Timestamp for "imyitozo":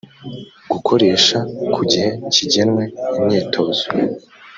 3.17-3.85